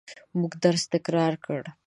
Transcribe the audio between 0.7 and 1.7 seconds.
تکرار کړ.